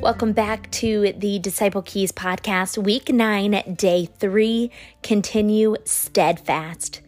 Welcome 0.00 0.32
back 0.32 0.70
to 0.70 1.12
the 1.18 1.38
Disciple 1.40 1.82
Keys 1.82 2.10
podcast, 2.10 2.82
week 2.82 3.10
nine, 3.10 3.74
day 3.76 4.06
three. 4.06 4.70
Continue 5.02 5.76
steadfast. 5.84 7.02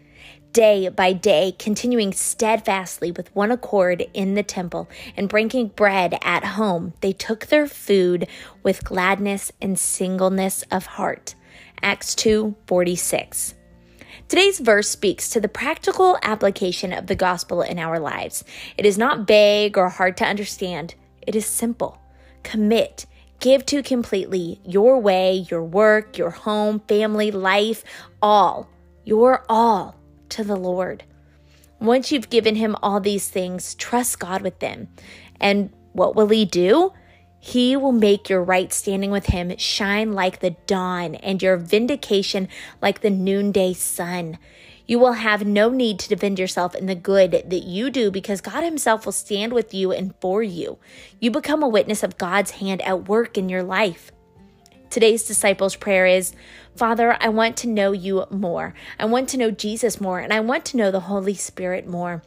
Day 0.53 0.91
by 0.91 1.15
day, 1.15 1.57
continuing 1.59 2.13
steadfastly 2.13 3.11
with 3.11 3.35
one 3.35 3.51
accord 3.51 4.05
in 4.13 4.35
the 4.35 4.43
temple 4.43 4.91
and 5.17 5.31
breaking 5.31 5.69
bread 5.69 6.19
at 6.21 6.45
home, 6.45 6.93
they 7.01 7.15
took 7.15 7.47
their 7.47 7.67
food 7.67 8.29
with 8.63 8.85
gladness 8.85 9.51
and 9.63 9.79
singleness 9.79 10.63
of 10.71 10.85
heart. 10.85 11.35
Acts 11.81 12.15
2 12.15 12.55
46. 12.67 13.55
Today's 14.29 14.59
verse 14.59 14.91
speaks 14.91 15.31
to 15.31 15.41
the 15.41 15.49
practical 15.49 16.19
application 16.23 16.93
of 16.93 17.07
the 17.07 17.17
gospel 17.17 17.63
in 17.63 17.79
our 17.79 17.99
lives. 17.99 18.45
It 18.77 18.85
is 18.85 18.99
not 18.99 19.27
vague 19.27 19.79
or 19.79 19.89
hard 19.89 20.19
to 20.19 20.27
understand, 20.27 20.95
it 21.27 21.35
is 21.35 21.47
simple 21.47 22.02
commit, 22.43 23.07
give 23.41 23.65
to 23.67 23.83
completely 23.83 24.61
your 24.65 24.99
way, 24.99 25.47
your 25.51 25.65
work, 25.65 26.19
your 26.19 26.31
home, 26.31 26.81
family, 26.89 27.31
life, 27.31 27.85
all, 28.21 28.69
your 29.05 29.45
all 29.49 29.97
to 30.31 30.45
the 30.45 30.57
Lord. 30.57 31.05
Once 31.81 32.13
you've 32.13 32.31
given 32.31 32.55
him 32.55 32.77
all 32.83 33.01
these 33.01 33.29
things, 33.29 33.75
trust 33.75 34.19
God 34.21 34.43
with 34.43 34.59
them. 34.61 34.89
And 35.41 35.71
what 35.93 36.15
will 36.15 36.29
he 36.29 36.45
do? 36.45 36.93
He 37.45 37.77
will 37.77 37.91
make 37.91 38.31
your 38.31 38.41
right 38.41 38.73
standing 38.73 39.11
with 39.11 39.27
him 39.27 39.57
shine 39.57 40.13
like 40.13 40.39
the 40.39 40.51
dawn 40.69 41.17
and 41.17 41.43
your 41.43 41.57
vindication 41.57 42.47
like 42.81 43.01
the 43.01 43.11
noonday 43.11 43.73
sun. 43.73 44.39
You 44.87 45.01
will 45.01 45.15
have 45.15 45.45
no 45.45 45.69
need 45.69 45.99
to 45.99 46.09
defend 46.09 46.39
yourself 46.39 46.77
in 46.77 46.87
the 46.87 46.95
good 46.95 47.33
that 47.33 47.65
you 47.65 47.91
do 47.91 48.13
because 48.13 48.41
God 48.41 48.63
Himself 48.63 49.05
will 49.05 49.13
stand 49.13 49.53
with 49.53 49.75
you 49.75 49.91
and 49.91 50.15
for 50.21 50.41
you. 50.41 50.79
You 51.19 51.33
become 51.33 51.65
a 51.65 51.69
witness 51.69 52.05
of 52.05 52.17
God's 52.17 52.53
hand 52.53 52.81
at 52.83 53.09
work 53.09 53.37
in 53.37 53.49
your 53.49 53.65
life. 53.65 54.13
Today's 54.93 55.23
disciples' 55.23 55.75
prayer 55.75 56.05
is 56.05 56.35
Father, 56.77 57.17
I 57.19 57.31
want 57.31 57.57
to 57.57 57.67
know 57.67 57.93
you 57.93 58.27
more. 58.29 58.75
I 58.99 59.07
want 59.07 59.31
to 59.31 59.39
know 59.39 59.51
Jesus 59.51 60.03
more, 60.03 60.19
and 60.19 60.35
I 60.35 60.41
want 60.41 60.67
to 60.67 60.77
know 60.77 60.91
the 60.91 61.01
Holy 61.01 61.33
Spirit 61.33 61.87
more. 61.87 62.23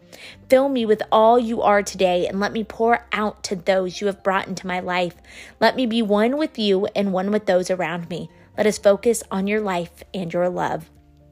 Fill 0.49 0.67
me 0.67 0.83
with 0.83 1.03
all 1.11 1.37
you 1.37 1.61
are 1.61 1.83
today, 1.83 2.25
and 2.25 2.39
let 2.39 2.53
me 2.53 2.63
pour 2.63 3.05
out 3.11 3.43
to 3.43 3.55
those 3.55 4.01
you 4.01 4.07
have 4.07 4.23
brought 4.23 4.47
into 4.47 4.65
my 4.65 4.79
life. 4.79 5.13
Let 5.59 5.75
me 5.75 5.85
be 5.85 6.01
one 6.01 6.37
with 6.37 6.57
you 6.57 6.87
and 6.95 7.13
one 7.13 7.29
with 7.29 7.45
those 7.45 7.69
around 7.69 8.09
me. 8.09 8.31
Let 8.57 8.65
us 8.65 8.79
focus 8.79 9.21
on 9.29 9.45
your 9.45 9.61
life 9.61 10.01
and 10.11 10.33
your 10.33 10.49
love. 10.49 10.89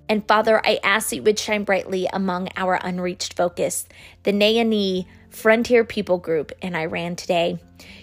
And 0.07 0.27
Father, 0.27 0.61
I 0.63 0.79
ask 0.83 1.09
that 1.09 1.15
you 1.15 1.23
would 1.23 1.39
shine 1.39 1.63
brightly 1.63 2.07
among 2.13 2.49
our 2.55 2.75
unreached 2.75 3.33
focus, 3.33 3.87
the 4.21 4.33
Naini 4.33 5.07
Frontier 5.33 5.83
People 5.83 6.19
Group 6.19 6.51
in 6.61 6.75
Iran 6.75 7.15
today. 7.15 7.59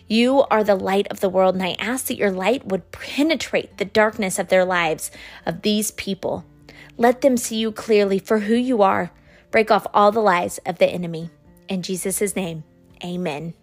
You 0.08 0.42
are 0.50 0.64
the 0.64 0.74
light 0.74 1.06
of 1.10 1.20
the 1.20 1.28
world, 1.28 1.54
and 1.54 1.62
I 1.62 1.76
ask 1.78 2.06
that 2.06 2.16
your 2.16 2.32
light 2.32 2.66
would 2.66 2.90
penetrate 2.90 3.78
the 3.78 3.84
darkness 3.84 4.38
of 4.38 4.48
their 4.48 4.64
lives, 4.64 5.10
of 5.46 5.62
these 5.62 5.92
people. 5.92 6.44
Let 6.96 7.20
them 7.20 7.36
see 7.36 7.56
you 7.56 7.72
clearly 7.72 8.18
for 8.18 8.40
who 8.40 8.54
you 8.54 8.82
are. 8.82 9.12
Break 9.50 9.70
off 9.70 9.86
all 9.94 10.12
the 10.12 10.20
lies 10.20 10.58
of 10.66 10.78
the 10.78 10.86
enemy. 10.86 11.30
In 11.68 11.82
Jesus' 11.82 12.34
name, 12.34 12.64
amen. 13.02 13.54